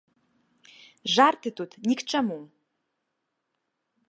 [1.15, 2.39] Жарты тут ні к чаму!